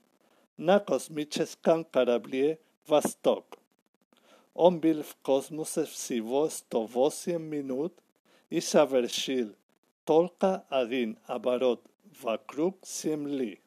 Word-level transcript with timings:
на 0.57 0.79
космическом 0.79 1.85
корабле 1.85 2.57
«Восток». 2.87 3.59
Он 4.55 4.79
был 4.79 5.03
в 5.03 5.15
космосе 5.17 5.85
всего 5.85 6.49
108 6.49 7.39
минут 7.39 7.93
и 8.49 8.59
совершил 8.59 9.53
только 10.03 10.65
один 10.69 11.19
оборот 11.27 11.79
вокруг 12.23 12.83
Земли. 12.83 13.61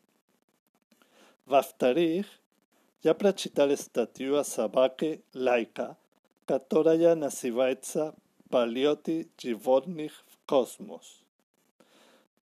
Во-вторых, 1.47 2.27
я 3.05 3.15
прочитал 3.15 3.77
статью 3.77 4.37
о 4.37 4.43
собаке 4.43 5.21
Лайка, 5.33 5.97
которая 6.45 7.15
называется 7.15 8.17
полеты 8.49 9.29
животных 9.39 10.25
в 10.27 10.45
космос. 10.45 11.23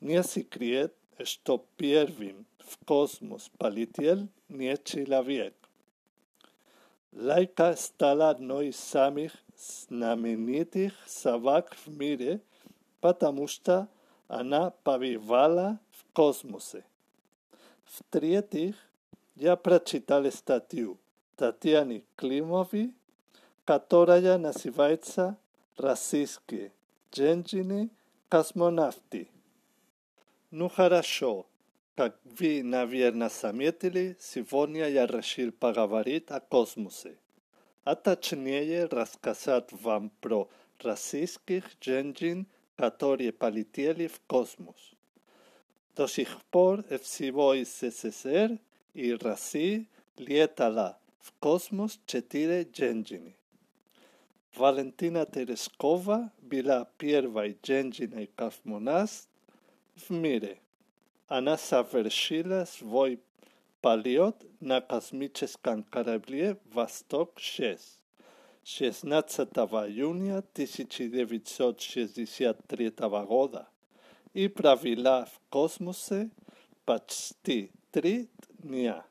Не 0.01 0.23
секрет, 0.23 0.95
что 1.24 1.66
первым 1.78 2.46
в 2.60 2.84
космос 2.86 3.50
полетел 3.58 4.28
не 4.50 4.78
человек. 4.84 5.54
Лайка 7.12 7.76
стала 7.76 8.32
одной 8.32 8.70
из 8.70 8.78
самых 8.78 9.34
знаменитых 9.56 10.94
собак 11.06 11.76
в 11.86 11.90
мире, 11.90 12.42
потому 13.02 13.48
что 13.48 13.88
она 14.28 14.72
побывала 14.84 15.80
в 15.92 16.12
космосе. 16.14 16.84
В-третьих, 17.86 18.76
я 19.36 19.56
прочитал 19.56 20.30
статью 20.32 20.98
Татьяны 21.36 22.04
Климовой, 22.16 22.94
которая 23.66 24.38
называется 24.38 25.38
российские 25.78 26.72
женщины 27.12 27.90
космонавты. 28.30 29.30
Ну 30.51 30.71
хорошо, 30.71 31.47
как 31.95 32.19
вы, 32.25 32.63
наверное, 32.63 33.29
заметили, 33.29 34.17
сегодня 34.19 34.89
я 34.89 35.07
решил 35.07 35.53
поговорить 35.53 36.31
о 36.31 36.41
космосе, 36.41 37.19
а 37.85 37.95
точнее 37.95 38.87
рассказать 38.87 39.71
вам 39.73 40.09
про 40.23 40.49
российских 40.79 41.65
женщин, 41.83 42.47
которые 42.77 43.31
полетели 43.31 44.07
в 44.07 44.23
космос. 44.27 44.95
До 45.95 46.07
сих 46.07 46.41
пор 46.45 46.83
всего 47.03 47.53
из 47.53 47.81
СССР 47.81 48.59
и 48.95 49.13
России 49.13 49.87
летала 50.17 50.99
в 51.21 51.31
космос 51.41 52.01
четыре 52.07 52.67
женщины. 52.73 53.37
Валентина 54.57 55.27
Терескова 55.27 56.33
била 56.41 56.89
первой 56.97 57.59
женщиной 57.63 58.31
космонавт 58.35 59.29
в 59.99 60.11
мире. 60.11 60.61
Она 61.27 61.59
совершила 61.59 62.65
свой 62.65 63.21
полет 63.81 64.37
на 64.61 64.81
космическом 64.81 65.83
корабле 65.85 66.59
«Восток-6» 66.73 67.81
16 68.65 69.49
июня 69.49 70.39
1963 70.39 72.93
года 73.27 73.69
и 74.35 74.49
провела 74.49 75.27
в 75.27 75.41
космосе 75.49 76.31
почти 76.85 77.71
три 77.91 78.29
дня. 78.49 79.07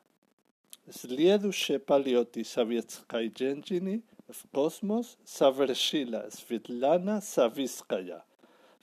Следующие 0.90 1.78
полеты 1.78 2.44
советской 2.44 3.32
женщины– 3.36 4.02
в 4.28 4.46
космос 4.52 5.16
совершила 5.24 6.28
Светлана 6.30 7.22
Савиская 7.22 8.24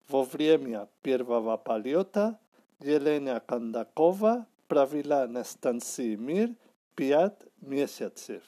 Во 0.08 0.22
время 0.24 0.88
Первава 1.02 1.56
палиота, 1.58 2.40
Јелена 2.80 3.40
Кандакова 3.46 4.46
правила 4.66 5.28
на 5.28 5.44
станции 5.44 6.16
«Мир» 6.16 6.50
пять 6.96 7.46
месяцев. 7.60 8.42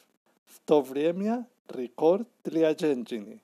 В 0.46 0.58
то 0.66 0.80
време 0.80 1.46
рекорд 1.68 2.26
для 2.42 2.72
дженджини. 2.72 3.40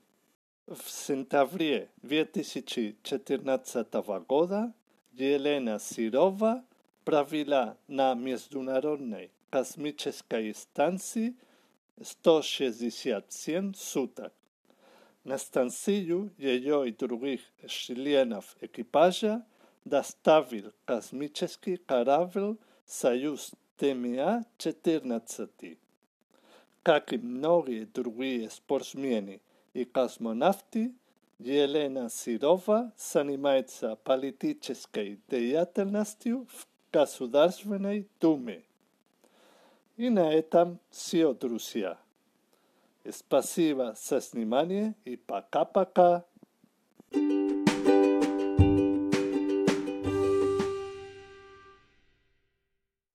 В 0.67 0.91
сентябре 0.91 1.89
2014 2.03 3.95
года 4.27 4.72
Елена 5.13 5.78
Сирова 5.78 6.65
правила 7.04 7.77
на 7.87 8.15
международной 8.15 9.31
космической 9.51 10.55
станции 10.55 11.35
167 12.03 13.75
суток. 13.75 14.33
На 15.25 15.37
станцию 15.37 16.33
ее 16.39 16.89
и 16.89 16.93
других 16.93 17.41
членов 17.67 18.57
экипажа 18.61 19.45
доставил 19.85 20.63
да 20.63 20.73
космический 20.85 21.77
корабль 21.77 22.57
«Союз 22.87 23.53
ТМА-14». 23.79 25.79
Как 26.83 27.13
и 27.13 27.19
многие 27.19 27.85
другие 27.85 28.49
спортсмены 28.49 29.41
и 29.75 29.85
космонавты, 29.85 30.95
Елена 31.39 32.09
Сирова 32.11 32.93
занимается 32.97 33.97
политической 33.97 35.21
деятельностью 35.29 36.47
в 36.51 36.67
Государственной 36.93 38.09
Думе. 38.21 38.65
И 40.01 40.09
на 40.09 40.33
этом 40.33 40.79
все, 40.89 41.35
друзья. 41.35 41.99
Спасибо 43.07 43.95
за 44.01 44.23
внимание 44.33 44.95
и 45.05 45.17
пока-пока. 45.17 46.25
thank 47.13 47.21
you 47.21 47.50